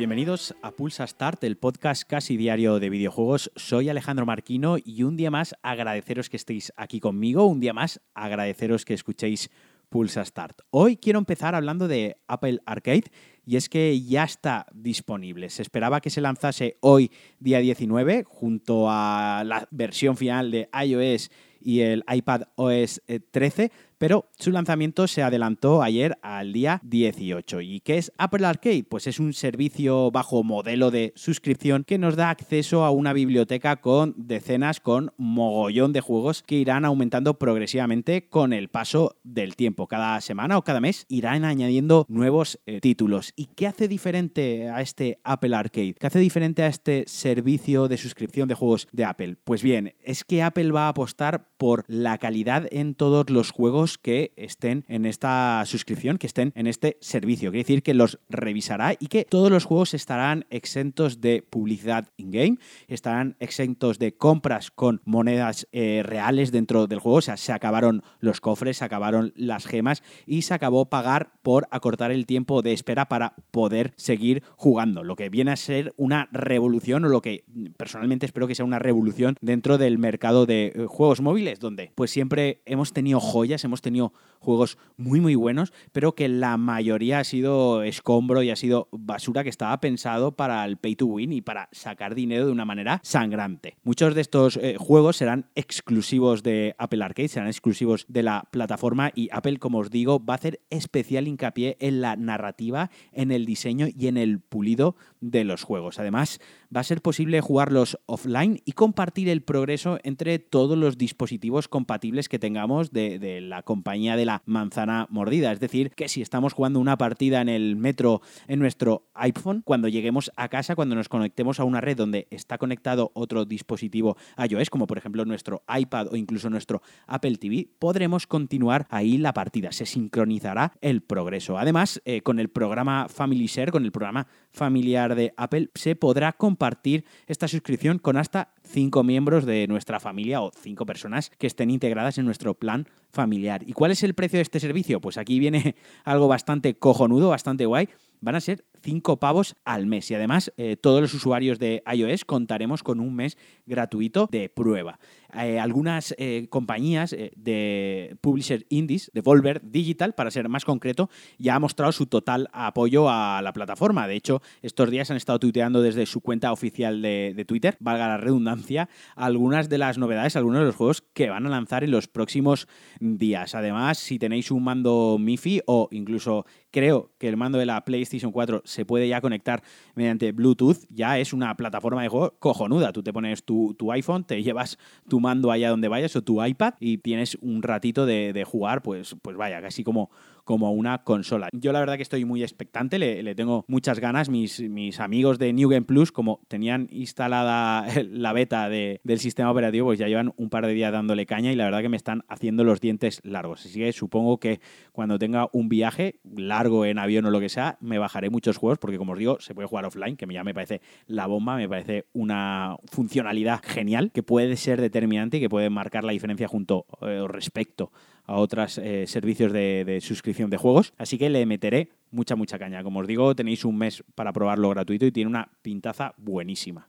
Bienvenidos 0.00 0.54
a 0.62 0.70
Pulsa 0.70 1.06
Start, 1.06 1.44
el 1.44 1.58
podcast 1.58 2.04
casi 2.04 2.38
diario 2.38 2.80
de 2.80 2.88
videojuegos. 2.88 3.52
Soy 3.54 3.90
Alejandro 3.90 4.24
Marquino 4.24 4.78
y 4.82 5.02
un 5.02 5.14
día 5.14 5.30
más 5.30 5.54
agradeceros 5.60 6.30
que 6.30 6.38
estéis 6.38 6.72
aquí 6.78 7.00
conmigo, 7.00 7.44
un 7.44 7.60
día 7.60 7.74
más 7.74 8.00
agradeceros 8.14 8.86
que 8.86 8.94
escuchéis 8.94 9.50
Pulsa 9.90 10.24
Start. 10.24 10.62
Hoy 10.70 10.96
quiero 10.96 11.18
empezar 11.18 11.54
hablando 11.54 11.86
de 11.86 12.16
Apple 12.28 12.60
Arcade 12.64 13.12
y 13.44 13.56
es 13.56 13.68
que 13.68 14.00
ya 14.00 14.24
está 14.24 14.64
disponible. 14.72 15.50
Se 15.50 15.60
esperaba 15.60 16.00
que 16.00 16.08
se 16.08 16.22
lanzase 16.22 16.78
hoy, 16.80 17.10
día 17.38 17.58
19, 17.58 18.24
junto 18.26 18.86
a 18.88 19.42
la 19.44 19.68
versión 19.70 20.16
final 20.16 20.50
de 20.50 20.70
iOS 20.82 21.30
y 21.60 21.80
el 21.80 22.04
iPad 22.10 22.44
OS 22.54 23.02
13, 23.32 23.70
pero 24.00 24.30
su 24.38 24.50
lanzamiento 24.50 25.06
se 25.06 25.22
adelantó 25.22 25.82
ayer 25.82 26.16
al 26.22 26.54
día 26.54 26.80
18. 26.84 27.60
¿Y 27.60 27.80
qué 27.80 27.98
es 27.98 28.10
Apple 28.16 28.46
Arcade? 28.46 28.86
Pues 28.88 29.06
es 29.06 29.20
un 29.20 29.34
servicio 29.34 30.10
bajo 30.10 30.42
modelo 30.42 30.90
de 30.90 31.12
suscripción 31.16 31.84
que 31.84 31.98
nos 31.98 32.16
da 32.16 32.30
acceso 32.30 32.86
a 32.86 32.92
una 32.92 33.12
biblioteca 33.12 33.82
con 33.82 34.14
decenas, 34.16 34.80
con 34.80 35.12
mogollón 35.18 35.92
de 35.92 36.00
juegos 36.00 36.42
que 36.42 36.54
irán 36.54 36.86
aumentando 36.86 37.38
progresivamente 37.38 38.26
con 38.26 38.54
el 38.54 38.70
paso 38.70 39.18
del 39.22 39.54
tiempo. 39.54 39.86
Cada 39.86 40.18
semana 40.22 40.56
o 40.56 40.64
cada 40.64 40.80
mes 40.80 41.04
irán 41.10 41.44
añadiendo 41.44 42.06
nuevos 42.08 42.58
eh, 42.64 42.80
títulos. 42.80 43.34
¿Y 43.36 43.50
qué 43.54 43.66
hace 43.66 43.86
diferente 43.86 44.70
a 44.70 44.80
este 44.80 45.20
Apple 45.24 45.54
Arcade? 45.54 45.96
¿Qué 46.00 46.06
hace 46.06 46.20
diferente 46.20 46.62
a 46.62 46.68
este 46.68 47.04
servicio 47.06 47.86
de 47.86 47.98
suscripción 47.98 48.48
de 48.48 48.54
juegos 48.54 48.88
de 48.92 49.04
Apple? 49.04 49.36
Pues 49.44 49.62
bien, 49.62 49.92
es 50.02 50.24
que 50.24 50.42
Apple 50.42 50.72
va 50.72 50.86
a 50.86 50.88
apostar 50.88 51.50
por 51.58 51.84
la 51.86 52.16
calidad 52.16 52.66
en 52.70 52.94
todos 52.94 53.28
los 53.28 53.50
juegos 53.50 53.89
que 53.98 54.32
estén 54.36 54.84
en 54.88 55.06
esta 55.06 55.62
suscripción, 55.66 56.18
que 56.18 56.26
estén 56.26 56.52
en 56.54 56.66
este 56.66 56.96
servicio. 57.00 57.50
Quiere 57.50 57.64
decir 57.64 57.82
que 57.82 57.94
los 57.94 58.18
revisará 58.28 58.94
y 58.98 59.06
que 59.06 59.24
todos 59.24 59.50
los 59.50 59.64
juegos 59.64 59.94
estarán 59.94 60.46
exentos 60.50 61.20
de 61.20 61.42
publicidad 61.42 62.08
in-game, 62.16 62.58
estarán 62.88 63.36
exentos 63.40 63.98
de 63.98 64.14
compras 64.14 64.70
con 64.70 65.00
monedas 65.04 65.68
eh, 65.72 66.02
reales 66.04 66.52
dentro 66.52 66.86
del 66.86 66.98
juego. 66.98 67.18
O 67.18 67.22
sea, 67.22 67.36
se 67.36 67.52
acabaron 67.52 68.02
los 68.20 68.40
cofres, 68.40 68.78
se 68.78 68.84
acabaron 68.84 69.32
las 69.36 69.66
gemas 69.66 70.02
y 70.26 70.42
se 70.42 70.54
acabó 70.54 70.86
pagar 70.86 71.32
por 71.42 71.68
acortar 71.70 72.10
el 72.10 72.26
tiempo 72.26 72.62
de 72.62 72.72
espera 72.72 73.08
para 73.08 73.34
poder 73.50 73.92
seguir 73.96 74.42
jugando. 74.56 75.04
Lo 75.04 75.16
que 75.16 75.28
viene 75.28 75.52
a 75.52 75.56
ser 75.56 75.94
una 75.96 76.28
revolución 76.32 77.04
o 77.04 77.08
lo 77.08 77.22
que 77.22 77.44
personalmente 77.76 78.26
espero 78.26 78.46
que 78.46 78.54
sea 78.54 78.64
una 78.64 78.78
revolución 78.78 79.36
dentro 79.40 79.78
del 79.78 79.98
mercado 79.98 80.46
de 80.46 80.66
eh, 80.66 80.86
juegos 80.86 81.20
móviles, 81.20 81.60
donde 81.60 81.92
pues 81.94 82.10
siempre 82.10 82.62
hemos 82.66 82.92
tenido 82.92 83.20
joyas, 83.20 83.64
hemos 83.64 83.79
tenido 83.80 84.12
juegos 84.40 84.78
muy 84.96 85.20
muy 85.20 85.34
buenos, 85.34 85.72
pero 85.92 86.14
que 86.14 86.28
la 86.28 86.56
mayoría 86.56 87.20
ha 87.20 87.24
sido 87.24 87.82
escombro 87.82 88.42
y 88.42 88.50
ha 88.50 88.56
sido 88.56 88.88
basura 88.90 89.44
que 89.44 89.48
estaba 89.48 89.78
pensado 89.80 90.32
para 90.32 90.64
el 90.64 90.76
pay 90.76 90.96
to 90.96 91.06
win 91.06 91.32
y 91.32 91.42
para 91.42 91.68
sacar 91.72 92.14
dinero 92.14 92.46
de 92.46 92.52
una 92.52 92.64
manera 92.64 93.00
sangrante. 93.04 93.76
Muchos 93.84 94.14
de 94.14 94.20
estos 94.20 94.56
eh, 94.56 94.76
juegos 94.78 95.16
serán 95.16 95.46
exclusivos 95.54 96.42
de 96.42 96.74
Apple 96.78 97.04
Arcade, 97.04 97.28
serán 97.28 97.48
exclusivos 97.48 98.06
de 98.08 98.22
la 98.22 98.48
plataforma 98.50 99.12
y 99.14 99.28
Apple, 99.32 99.58
como 99.58 99.78
os 99.78 99.90
digo, 99.90 100.24
va 100.24 100.34
a 100.34 100.36
hacer 100.36 100.60
especial 100.70 101.28
hincapié 101.28 101.76
en 101.80 102.00
la 102.00 102.16
narrativa, 102.16 102.90
en 103.12 103.30
el 103.30 103.46
diseño 103.46 103.86
y 103.94 104.08
en 104.08 104.16
el 104.16 104.40
pulido 104.40 104.96
de 105.20 105.44
los 105.44 105.62
juegos. 105.62 105.98
Además, 105.98 106.40
va 106.74 106.80
a 106.80 106.84
ser 106.84 107.02
posible 107.02 107.40
jugarlos 107.40 107.98
offline 108.06 108.60
y 108.64 108.72
compartir 108.72 109.28
el 109.28 109.42
progreso 109.42 109.98
entre 110.02 110.38
todos 110.38 110.78
los 110.78 110.98
dispositivos 110.98 111.68
compatibles 111.68 112.28
que 112.28 112.38
tengamos 112.38 112.92
de, 112.92 113.40
la 113.40 113.62
compañía 113.62 114.16
de 114.16 114.24
manzana 114.46 115.06
mordida. 115.10 115.52
Es 115.52 115.60
decir, 115.60 115.90
que 115.90 116.08
si 116.08 116.22
estamos 116.22 116.52
jugando 116.52 116.80
una 116.80 116.96
partida 116.96 117.40
en 117.40 117.48
el 117.48 117.76
metro 117.76 118.22
en 118.48 118.58
nuestro 118.58 119.08
iPhone, 119.14 119.62
cuando 119.64 119.88
lleguemos 119.88 120.30
a 120.36 120.48
casa, 120.48 120.76
cuando 120.76 120.94
nos 120.94 121.08
conectemos 121.08 121.60
a 121.60 121.64
una 121.64 121.80
red 121.80 121.96
donde 121.96 122.26
está 122.30 122.58
conectado 122.58 123.10
otro 123.14 123.44
dispositivo 123.44 124.16
iOS, 124.38 124.70
como 124.70 124.86
por 124.86 124.98
ejemplo 124.98 125.24
nuestro 125.24 125.62
iPad 125.68 126.08
o 126.12 126.16
incluso 126.16 126.50
nuestro 126.50 126.82
Apple 127.06 127.36
TV, 127.36 127.68
podremos 127.78 128.26
continuar 128.26 128.86
ahí 128.90 129.18
la 129.18 129.32
partida. 129.32 129.72
Se 129.72 129.86
sincronizará 129.86 130.72
el 130.80 131.02
progreso. 131.02 131.58
Además, 131.58 132.00
eh, 132.04 132.22
con 132.22 132.38
el 132.38 132.48
programa 132.48 133.08
Family 133.08 133.46
Share, 133.46 133.72
con 133.72 133.84
el 133.84 133.92
programa 133.92 134.26
familiar 134.52 135.14
de 135.14 135.32
Apple, 135.36 135.70
se 135.74 135.96
podrá 135.96 136.32
compartir 136.32 137.04
esta 137.26 137.48
suscripción 137.48 137.98
con 137.98 138.16
hasta 138.16 138.52
cinco 138.70 139.02
miembros 139.02 139.44
de 139.44 139.66
nuestra 139.66 140.00
familia 140.00 140.40
o 140.40 140.52
cinco 140.52 140.86
personas 140.86 141.30
que 141.38 141.46
estén 141.46 141.70
integradas 141.70 142.18
en 142.18 142.24
nuestro 142.24 142.54
plan 142.54 142.86
familiar. 143.10 143.62
¿Y 143.66 143.72
cuál 143.72 143.90
es 143.90 144.02
el 144.02 144.14
precio 144.14 144.38
de 144.38 144.42
este 144.42 144.60
servicio? 144.60 145.00
Pues 145.00 145.18
aquí 145.18 145.38
viene 145.38 145.74
algo 146.04 146.28
bastante 146.28 146.74
cojonudo, 146.74 147.30
bastante 147.30 147.66
guay. 147.66 147.88
Van 148.20 148.36
a 148.36 148.40
ser 148.40 148.64
5 148.82 149.18
pavos 149.18 149.56
al 149.64 149.86
mes 149.86 150.10
y 150.10 150.14
además 150.14 150.52
eh, 150.56 150.76
todos 150.76 151.00
los 151.00 151.14
usuarios 151.14 151.58
de 151.58 151.82
iOS 151.92 152.24
contaremos 152.24 152.82
con 152.82 153.00
un 153.00 153.14
mes 153.14 153.36
gratuito 153.66 154.28
de 154.30 154.48
prueba. 154.48 154.98
Eh, 155.34 155.60
algunas 155.60 156.14
eh, 156.18 156.48
compañías 156.50 157.10
de 157.10 158.16
publisher 158.20 158.66
indies, 158.68 159.10
de 159.14 159.20
Volver 159.20 159.60
Digital, 159.62 160.14
para 160.14 160.30
ser 160.30 160.48
más 160.48 160.64
concreto, 160.64 161.08
ya 161.38 161.54
ha 161.54 161.60
mostrado 161.60 161.92
su 161.92 162.06
total 162.06 162.48
apoyo 162.52 163.08
a 163.08 163.40
la 163.42 163.52
plataforma. 163.52 164.08
De 164.08 164.16
hecho, 164.16 164.42
estos 164.62 164.90
días 164.90 165.10
han 165.10 165.16
estado 165.16 165.38
tuiteando 165.38 165.82
desde 165.82 166.06
su 166.06 166.20
cuenta 166.20 166.52
oficial 166.52 167.00
de, 167.00 167.32
de 167.36 167.44
Twitter, 167.44 167.76
valga 167.78 168.08
la 168.08 168.16
redundancia, 168.16 168.88
algunas 169.14 169.68
de 169.68 169.78
las 169.78 169.98
novedades, 169.98 170.34
algunos 170.34 170.60
de 170.60 170.66
los 170.66 170.76
juegos 170.76 171.02
que 171.12 171.30
van 171.30 171.46
a 171.46 171.50
lanzar 171.50 171.84
en 171.84 171.92
los 171.92 172.08
próximos 172.08 172.66
días. 172.98 173.54
Además, 173.54 173.98
si 173.98 174.18
tenéis 174.18 174.50
un 174.50 174.64
mando 174.64 175.16
MIFI 175.18 175.62
o 175.66 175.88
incluso 175.92 176.44
creo 176.70 177.12
que 177.18 177.28
el 177.28 177.36
mando 177.36 177.58
de 177.58 177.66
la 177.66 177.84
PlayStation 177.84 178.32
4 178.32 178.62
se 178.70 178.84
puede 178.84 179.08
ya 179.08 179.20
conectar 179.20 179.62
mediante 179.94 180.32
Bluetooth, 180.32 180.78
ya 180.88 181.18
es 181.18 181.32
una 181.32 181.54
plataforma 181.56 182.02
de 182.02 182.08
juego 182.08 182.34
cojonuda. 182.38 182.92
Tú 182.92 183.02
te 183.02 183.12
pones 183.12 183.44
tu, 183.44 183.74
iPhone, 183.92 184.24
te 184.24 184.42
llevas 184.42 184.78
tu 185.08 185.20
mando 185.20 185.50
allá 185.50 185.70
donde 185.70 185.88
vayas 185.88 186.14
o 186.16 186.22
tu 186.22 186.44
iPad 186.44 186.74
y 186.80 186.98
tienes 186.98 187.36
un 187.40 187.62
ratito 187.62 188.06
de, 188.06 188.32
de 188.32 188.44
jugar, 188.44 188.82
pues, 188.82 189.16
pues 189.22 189.36
vaya, 189.36 189.60
casi 189.60 189.84
como 189.84 190.10
como 190.50 190.72
una 190.72 191.04
consola. 191.04 191.48
Yo 191.52 191.70
la 191.70 191.78
verdad 191.78 191.94
que 191.94 192.02
estoy 192.02 192.24
muy 192.24 192.42
expectante, 192.42 192.98
le, 192.98 193.36
tengo 193.36 193.64
muchas 193.68 194.00
ganas. 194.00 194.28
Mis, 194.28 194.98
amigos 194.98 195.38
de 195.38 195.52
New 195.52 195.68
Game 195.68 195.86
Plus, 195.86 196.10
como 196.10 196.40
tenían 196.48 196.88
instalada 196.90 197.86
la 198.10 198.32
beta 198.32 198.68
del 198.68 199.20
sistema 199.20 199.52
operativo, 199.52 199.86
pues 199.86 200.00
ya 200.00 200.08
llevan 200.08 200.32
un 200.36 200.50
par 200.50 200.66
de 200.66 200.72
días 200.72 200.90
dándole 200.90 201.24
caña 201.24 201.52
y 201.52 201.54
la 201.54 201.66
verdad 201.66 201.82
que 201.82 201.88
me 201.88 201.96
están 201.96 202.24
haciendo 202.26 202.64
los 202.64 202.80
dientes 202.80 203.20
largos. 203.22 203.64
Así 203.64 203.78
que 203.78 203.92
supongo 203.92 204.40
que 204.40 204.58
cuando 204.90 205.20
tenga 205.20 205.48
un 205.52 205.68
viaje 205.68 206.18
largo 206.24 206.84
en 206.84 206.98
avión 206.98 207.26
o 207.26 207.30
lo 207.30 207.38
que 207.38 207.48
sea, 207.48 207.78
me 207.80 207.98
bajaré 207.98 208.28
muchos 208.28 208.56
juegos 208.56 208.80
porque 208.80 208.98
como 208.98 209.12
os 209.12 209.18
digo, 209.20 209.38
se 209.38 209.54
puede 209.54 209.68
jugar 209.68 209.84
offline, 209.84 210.16
que 210.16 210.26
ya 210.26 210.42
me 210.42 210.52
parece 210.52 210.80
la 211.06 211.28
bomba, 211.28 211.54
me 211.54 211.68
parece 211.68 212.06
una 212.12 212.76
funcionalidad 212.90 213.60
genial 213.62 214.10
que 214.10 214.24
puede 214.24 214.56
ser 214.56 214.80
determinante 214.80 215.36
y 215.36 215.40
que 215.40 215.48
puede 215.48 215.70
marcar 215.70 216.02
la 216.02 216.10
diferencia 216.10 216.48
junto 216.48 216.86
eh, 217.02 217.24
respecto 217.28 217.92
a 218.24 218.36
otros 218.36 218.78
eh, 218.78 219.06
servicios 219.06 219.52
de, 219.52 219.98
suscripción 220.02 220.50
de 220.50 220.56
juegos. 220.56 220.92
Así 220.98 221.18
que 221.18 221.30
le 221.30 221.44
meteré 221.46 221.90
mucha, 222.10 222.36
mucha 222.36 222.58
caña. 222.58 222.82
Como 222.82 223.00
os 223.00 223.06
digo, 223.06 223.34
tenéis 223.34 223.64
un 223.64 223.78
mes 223.78 224.04
para 224.14 224.32
probarlo 224.32 224.70
gratuito 224.70 225.06
y 225.06 225.12
tiene 225.12 225.30
una 225.30 225.50
pintaza 225.62 226.14
buenísima. 226.16 226.88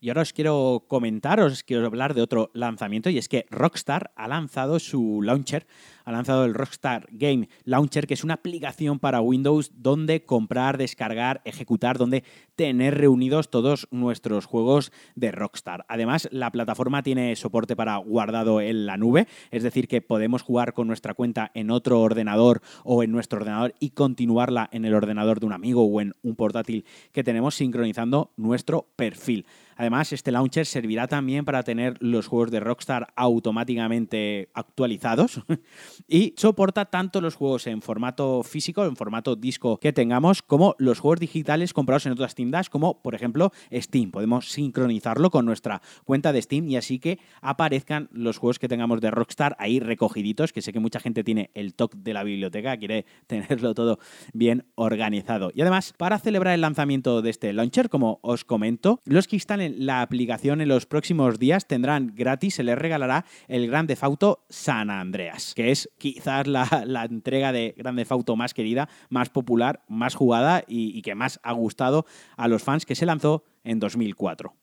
Y 0.00 0.10
ahora 0.10 0.22
os 0.22 0.32
quiero 0.32 0.84
comentar, 0.86 1.40
os 1.40 1.64
quiero 1.64 1.84
hablar 1.84 2.14
de 2.14 2.22
otro 2.22 2.52
lanzamiento 2.54 3.10
y 3.10 3.18
es 3.18 3.28
que 3.28 3.46
Rockstar 3.50 4.12
ha 4.14 4.28
lanzado 4.28 4.78
su 4.78 5.22
launcher 5.22 5.66
ha 6.08 6.12
lanzado 6.12 6.46
el 6.46 6.54
Rockstar 6.54 7.06
Game 7.10 7.50
Launcher, 7.64 8.06
que 8.06 8.14
es 8.14 8.24
una 8.24 8.34
aplicación 8.34 8.98
para 8.98 9.20
Windows 9.20 9.72
donde 9.74 10.24
comprar, 10.24 10.78
descargar, 10.78 11.42
ejecutar, 11.44 11.98
donde 11.98 12.24
tener 12.58 12.98
reunidos 12.98 13.50
todos 13.50 13.86
nuestros 13.92 14.44
juegos 14.44 14.90
de 15.14 15.30
Rockstar. 15.30 15.86
Además, 15.88 16.28
la 16.32 16.50
plataforma 16.50 17.04
tiene 17.04 17.36
soporte 17.36 17.76
para 17.76 17.96
guardado 17.98 18.60
en 18.60 18.84
la 18.84 18.96
nube, 18.96 19.28
es 19.52 19.62
decir, 19.62 19.86
que 19.86 20.02
podemos 20.02 20.42
jugar 20.42 20.74
con 20.74 20.88
nuestra 20.88 21.14
cuenta 21.14 21.52
en 21.54 21.70
otro 21.70 22.00
ordenador 22.00 22.60
o 22.82 23.04
en 23.04 23.12
nuestro 23.12 23.38
ordenador 23.38 23.76
y 23.78 23.90
continuarla 23.90 24.68
en 24.72 24.84
el 24.84 24.94
ordenador 24.94 25.38
de 25.38 25.46
un 25.46 25.52
amigo 25.52 25.84
o 25.84 26.00
en 26.00 26.14
un 26.22 26.34
portátil 26.34 26.84
que 27.12 27.22
tenemos 27.22 27.54
sincronizando 27.54 28.32
nuestro 28.36 28.88
perfil. 28.96 29.46
Además, 29.78 30.12
este 30.12 30.32
launcher 30.32 30.66
servirá 30.66 31.06
también 31.06 31.44
para 31.44 31.62
tener 31.62 31.96
los 32.00 32.26
juegos 32.26 32.50
de 32.50 32.58
Rockstar 32.58 33.12
automáticamente 33.14 34.50
actualizados 34.52 35.40
y 36.08 36.34
soporta 36.36 36.86
tanto 36.86 37.20
los 37.20 37.36
juegos 37.36 37.68
en 37.68 37.80
formato 37.80 38.42
físico, 38.42 38.84
en 38.84 38.96
formato 38.96 39.36
disco 39.36 39.78
que 39.78 39.92
tengamos, 39.92 40.42
como 40.42 40.74
los 40.78 40.98
juegos 40.98 41.20
digitales 41.20 41.72
comprados 41.72 42.06
en 42.06 42.12
otras 42.12 42.34
tiendas, 42.34 42.47
como 42.70 43.02
por 43.02 43.14
ejemplo 43.14 43.52
Steam. 43.72 44.10
Podemos 44.10 44.50
sincronizarlo 44.50 45.30
con 45.30 45.46
nuestra 45.46 45.82
cuenta 46.04 46.32
de 46.32 46.42
Steam 46.42 46.68
y 46.68 46.76
así 46.76 46.98
que 46.98 47.18
aparezcan 47.40 48.08
los 48.12 48.38
juegos 48.38 48.58
que 48.58 48.68
tengamos 48.68 49.00
de 49.00 49.10
Rockstar 49.10 49.56
ahí 49.58 49.80
recogiditos, 49.80 50.52
que 50.52 50.62
sé 50.62 50.72
que 50.72 50.80
mucha 50.80 51.00
gente 51.00 51.24
tiene 51.24 51.50
el 51.54 51.74
toque 51.74 51.98
de 52.00 52.12
la 52.12 52.24
biblioteca, 52.24 52.76
quiere 52.76 53.06
tenerlo 53.26 53.74
todo 53.74 53.98
bien 54.32 54.64
organizado. 54.74 55.50
Y 55.54 55.60
además, 55.62 55.94
para 55.96 56.18
celebrar 56.18 56.54
el 56.54 56.60
lanzamiento 56.60 57.22
de 57.22 57.30
este 57.30 57.52
launcher, 57.52 57.88
como 57.88 58.18
os 58.22 58.44
comento, 58.44 59.00
los 59.04 59.26
que 59.26 59.36
instalen 59.36 59.86
la 59.86 60.02
aplicación 60.02 60.60
en 60.60 60.68
los 60.68 60.86
próximos 60.86 61.38
días 61.38 61.66
tendrán 61.66 62.12
gratis, 62.14 62.54
se 62.54 62.62
les 62.62 62.78
regalará 62.78 63.24
el 63.46 63.66
Grande 63.66 63.96
Auto 64.00 64.44
San 64.48 64.90
Andreas, 64.90 65.54
que 65.54 65.70
es 65.70 65.90
quizás 65.98 66.46
la, 66.46 66.66
entrega 67.10 67.52
de 67.52 67.74
Grande 67.76 68.06
Auto 68.08 68.36
más 68.36 68.54
querida, 68.54 68.88
más 69.10 69.30
popular, 69.30 69.82
más 69.88 70.14
jugada 70.14 70.64
y, 70.66 70.96
y 70.96 71.02
que 71.02 71.14
más 71.14 71.40
ha 71.42 71.52
gustado 71.52 72.06
a 72.38 72.48
los 72.48 72.62
fans 72.62 72.86
que 72.86 72.94
se 72.94 73.04
lanzó 73.04 73.44
en 73.64 73.80
2004. 73.80 74.54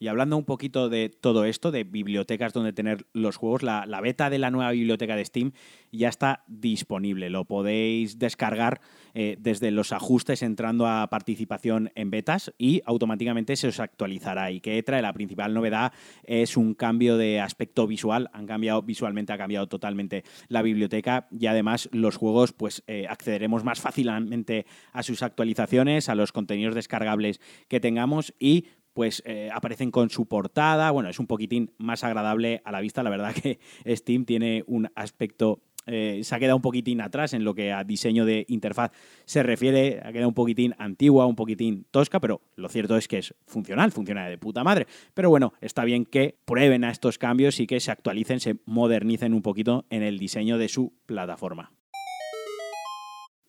Y 0.00 0.06
hablando 0.06 0.36
un 0.36 0.44
poquito 0.44 0.88
de 0.88 1.08
todo 1.08 1.44
esto, 1.44 1.72
de 1.72 1.82
bibliotecas 1.82 2.52
donde 2.52 2.72
tener 2.72 3.06
los 3.12 3.36
juegos, 3.36 3.62
la, 3.62 4.00
beta 4.00 4.30
de 4.30 4.38
la 4.38 4.50
nueva 4.50 4.70
biblioteca 4.70 5.16
de 5.16 5.24
Steam 5.24 5.52
ya 5.90 6.08
está 6.08 6.44
disponible. 6.46 7.30
Lo 7.30 7.44
podéis 7.44 8.18
descargar 8.18 8.80
eh, 9.14 9.36
desde 9.40 9.72
los 9.72 9.92
ajustes 9.92 10.42
entrando 10.42 10.86
a 10.86 11.08
participación 11.10 11.90
en 11.96 12.10
betas 12.10 12.52
y 12.58 12.82
automáticamente 12.84 13.56
se 13.56 13.68
os 13.68 13.80
actualizará. 13.80 14.52
Y 14.52 14.60
que 14.60 14.80
trae 14.84 15.02
la 15.02 15.12
principal 15.12 15.52
novedad 15.52 15.92
es 16.22 16.56
un 16.56 16.74
cambio 16.74 17.16
de 17.16 17.40
aspecto 17.40 17.88
visual. 17.88 18.30
Han 18.32 18.46
cambiado 18.46 18.82
visualmente, 18.82 19.32
ha 19.32 19.38
cambiado 19.38 19.66
totalmente 19.66 20.22
la 20.46 20.62
biblioteca 20.62 21.26
y 21.36 21.46
además 21.46 21.88
los 21.92 22.16
juegos, 22.16 22.52
pues 22.52 22.84
eh, 22.86 23.06
accederemos 23.08 23.64
más 23.64 23.80
fácilmente 23.80 24.66
a 24.92 25.02
sus 25.02 25.24
actualizaciones, 25.24 26.08
a 26.08 26.14
los 26.14 26.30
contenidos 26.30 26.76
descargables 26.76 27.40
que 27.66 27.80
tengamos 27.80 28.32
y 28.38 28.66
pues 28.98 29.22
eh, 29.26 29.48
aparecen 29.54 29.92
con 29.92 30.10
su 30.10 30.26
portada. 30.26 30.90
Bueno, 30.90 31.08
es 31.08 31.20
un 31.20 31.28
poquitín 31.28 31.70
más 31.78 32.02
agradable 32.02 32.62
a 32.64 32.72
la 32.72 32.80
vista. 32.80 33.04
La 33.04 33.10
verdad 33.10 33.32
que 33.42 33.60
Steam 33.86 34.24
tiene 34.24 34.64
un 34.66 34.90
aspecto 34.96 35.60
eh, 35.86 36.20
se 36.24 36.34
ha 36.34 36.40
quedado 36.40 36.56
un 36.56 36.62
poquitín 36.62 37.00
atrás 37.00 37.32
en 37.32 37.44
lo 37.44 37.54
que 37.54 37.72
a 37.72 37.84
diseño 37.84 38.24
de 38.24 38.44
interfaz 38.48 38.90
se 39.24 39.44
refiere, 39.44 40.00
ha 40.04 40.10
quedado 40.10 40.28
un 40.28 40.34
poquitín 40.34 40.74
antigua, 40.78 41.26
un 41.26 41.36
poquitín 41.36 41.86
tosca, 41.92 42.18
pero 42.18 42.42
lo 42.56 42.68
cierto 42.68 42.96
es 42.96 43.06
que 43.06 43.18
es 43.18 43.34
funcional, 43.46 43.92
funciona 43.92 44.28
de 44.28 44.36
puta 44.36 44.64
madre. 44.64 44.88
Pero 45.14 45.30
bueno, 45.30 45.54
está 45.60 45.84
bien 45.84 46.04
que 46.04 46.36
prueben 46.44 46.82
a 46.82 46.90
estos 46.90 47.18
cambios 47.18 47.60
y 47.60 47.68
que 47.68 47.78
se 47.78 47.92
actualicen, 47.92 48.40
se 48.40 48.56
modernicen 48.66 49.32
un 49.32 49.42
poquito 49.42 49.86
en 49.90 50.02
el 50.02 50.18
diseño 50.18 50.58
de 50.58 50.68
su 50.68 50.92
plataforma. 51.06 51.70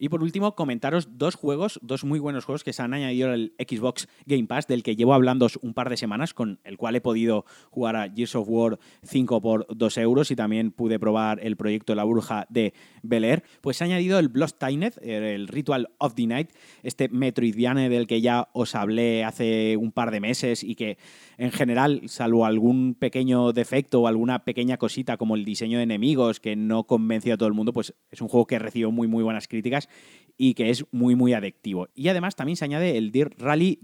Y 0.01 0.07
por 0.07 0.24
último, 0.24 0.56
comentaros 0.56 1.18
dos 1.18 1.36
juegos, 1.36 1.78
dos 1.84 2.06
muy 2.06 2.19
buenos 2.19 2.46
juegos 2.46 2.63
que 2.63 2.72
se 2.72 2.81
han 2.81 2.94
añadido 2.94 3.31
al 3.31 3.51
Xbox 3.60 4.07
Game 4.25 4.46
Pass, 4.46 4.66
del 4.66 4.81
que 4.81 4.96
llevo 4.96 5.13
hablando 5.13 5.48
un 5.62 5.74
par 5.74 5.90
de 5.90 5.98
semanas, 5.98 6.34
con 6.34 6.62
el 6.63 6.78
cual 6.78 6.96
he 6.96 7.01
podido 7.01 7.44
jugar 7.69 7.98
a 7.98 8.10
Gears 8.10 8.36
of 8.36 8.48
War 8.48 8.80
5 9.04 9.42
por 9.42 9.68
2 9.75 9.98
euros 9.98 10.31
y 10.31 10.38
también 10.38 10.72
pude 10.72 11.00
probar 11.00 11.42
el 11.44 11.57
proyecto 11.57 11.96
La 11.96 12.06
Bruja 12.06 12.48
de 12.50 12.74
Bel 13.04 13.25
Air. 13.25 13.44
Pues 13.60 13.75
se 13.75 13.84
ha 13.84 13.88
añadido 13.88 14.19
el 14.19 14.30
Bloodstained, 14.30 14.94
el 15.01 15.50
Ritual 15.50 15.90
of 15.98 16.16
the 16.16 16.28
Night, 16.28 16.52
este 16.81 17.10
Metroidvania 17.10 17.90
del 17.90 18.07
que 18.07 18.22
ya 18.22 18.48
os 18.54 18.75
hablé 18.75 19.25
hace 19.25 19.75
un 19.75 19.92
par 19.92 20.12
de 20.12 20.22
meses 20.22 20.63
y 20.63 20.75
que 20.75 20.98
en 21.38 21.52
general, 21.52 22.04
salvo 22.06 22.45
algún 22.45 22.95
pequeño 22.95 23.52
defecto 23.52 24.02
o 24.02 24.07
alguna 24.07 24.45
pequeña 24.45 24.78
cosita 24.78 25.18
como 25.18 25.36
el 25.36 25.44
diseño 25.44 25.78
de 25.78 25.84
enemigos 25.84 26.40
que 26.40 26.56
no 26.56 26.86
convenció 26.86 27.34
a 27.34 27.38
todo 27.38 27.48
el 27.48 27.54
mundo, 27.54 27.74
pues 27.74 27.94
es 28.12 28.22
un 28.22 28.30
juego 28.30 28.48
que 28.48 28.60
recibió 28.60 28.92
muy 28.92 29.07
muy 29.07 29.24
buenas 29.24 29.48
críticas 29.48 29.88
y 30.38 30.53
que 30.53 30.69
es 30.69 30.86
muy, 30.91 31.15
muy 31.15 31.33
adictivo. 31.33 31.89
Y 31.94 32.07
además 32.07 32.36
también 32.36 32.56
se 32.56 32.65
añade 32.65 32.97
el 32.97 33.12
Dirt 33.12 33.39
Rally 33.39 33.77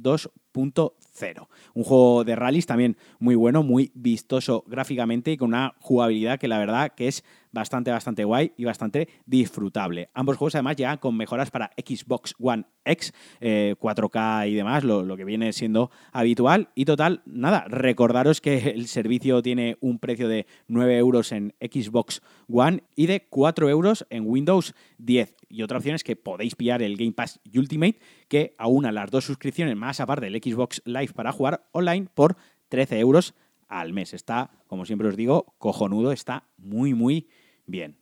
2.0, 0.56 1.48
un 1.74 1.84
juego 1.84 2.24
de 2.24 2.36
rallies 2.36 2.66
también 2.66 2.98
muy 3.20 3.36
bueno, 3.36 3.64
muy 3.64 3.92
vistoso 3.94 4.64
gráficamente 4.68 5.32
y 5.32 5.38
con 5.38 5.50
una 5.50 5.76
jugabilidad 5.80 6.40
que 6.40 6.48
la 6.48 6.58
verdad 6.58 6.94
que 6.96 7.08
es 7.08 7.24
bastante, 7.56 7.90
bastante 7.90 8.26
guay 8.26 8.52
y 8.58 8.66
bastante 8.66 9.08
disfrutable. 9.26 10.10
Ambos 10.14 10.38
juegos 10.38 10.56
además 10.56 10.76
llegan 10.76 10.98
con 10.98 11.16
mejoras 11.16 11.50
para 11.50 11.72
Xbox 11.78 12.36
One 12.38 12.66
X, 12.84 13.14
4K 13.40 14.46
eh, 14.46 14.50
y 14.50 14.56
demás, 14.56 14.84
lo, 14.84 15.18
que 15.18 15.24
viene 15.24 15.54
siendo 15.54 15.90
habitual. 16.12 16.70
Y 16.76 16.86
total, 16.86 17.24
nada, 17.26 17.66
recordaros 17.68 18.42
que 18.42 18.72
el 18.76 18.88
servicio 18.88 19.42
tiene 19.42 19.78
un 19.80 20.00
precio 20.00 20.28
de 20.28 20.46
9 20.68 20.98
euros 20.98 21.32
en 21.32 21.56
Xbox 21.60 22.22
One 22.48 22.84
y 22.96 23.08
de 23.08 23.26
4 23.28 23.70
euros 23.70 24.06
en 24.10 24.28
Windows 24.28 24.76
10. 24.98 25.36
Y 25.50 25.64
otra 25.64 25.78
opción 25.78 25.96
es 25.96 26.04
que 26.04 26.18
podéis 26.18 26.56
pillar 26.56 26.82
el 26.82 26.98
Game 26.98 27.14
Pass 27.14 27.40
Ultimate, 27.56 28.00
que 28.28 28.54
aúna 28.58 28.92
las 28.92 29.10
dos 29.10 29.24
suscripciones 29.24 29.78
más 29.78 30.02
aparte 30.02 30.26
del 30.26 30.36
Xbox 30.52 30.82
Live 30.86 31.14
para 31.14 31.32
jugar 31.32 31.68
online 31.72 32.08
por 32.14 32.36
13 32.70 33.00
euros 33.00 33.34
al 33.68 33.94
mes. 33.94 34.14
Está, 34.14 34.52
como 34.68 34.86
siempre 34.86 35.08
os 35.08 35.16
digo, 35.16 35.56
cojonudo, 35.58 36.12
está 36.12 36.48
muy, 36.58 36.94
muy 36.94 37.28
bien. 37.66 37.98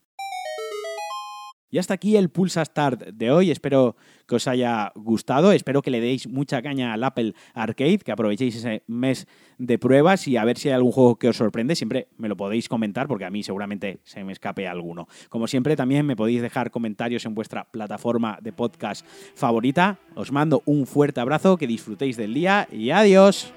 Y 1.73 1.79
hasta 1.79 1.95
aquí 1.95 2.17
el 2.17 2.29
Pulsa 2.29 2.63
Start 2.63 3.01
de 3.15 3.31
hoy. 3.31 3.49
Espero 3.49 3.95
que 4.27 4.35
os 4.35 4.47
haya 4.47 4.91
gustado. 4.93 5.51
Espero 5.51 5.81
que 5.81 5.89
le 5.89 6.01
deis 6.01 6.27
mucha 6.27 6.61
caña 6.61 6.93
al 6.93 7.03
Apple 7.03 7.33
Arcade, 7.55 7.97
que 7.97 8.11
aprovechéis 8.11 8.57
ese 8.57 8.83
mes 8.85 9.25
de 9.57 9.79
pruebas 9.79 10.27
y 10.27 10.37
a 10.37 10.45
ver 10.45 10.59
si 10.59 10.69
hay 10.69 10.75
algún 10.75 10.91
juego 10.91 11.15
que 11.15 11.29
os 11.29 11.35
sorprende. 11.35 11.75
Siempre 11.75 12.09
me 12.19 12.29
lo 12.29 12.37
podéis 12.37 12.69
comentar 12.69 13.07
porque 13.07 13.25
a 13.25 13.31
mí 13.31 13.41
seguramente 13.41 14.01
se 14.03 14.23
me 14.23 14.33
escape 14.33 14.67
alguno. 14.67 15.07
Como 15.29 15.47
siempre, 15.47 15.75
también 15.75 16.05
me 16.05 16.15
podéis 16.15 16.43
dejar 16.43 16.69
comentarios 16.69 17.25
en 17.25 17.33
vuestra 17.33 17.63
plataforma 17.71 18.37
de 18.39 18.53
podcast 18.53 19.03
favorita. 19.33 19.97
Os 20.13 20.31
mando 20.31 20.61
un 20.67 20.85
fuerte 20.85 21.21
abrazo, 21.21 21.57
que 21.57 21.65
disfrutéis 21.65 22.17
del 22.17 22.35
día 22.35 22.67
y 22.71 22.91
adiós. 22.91 23.51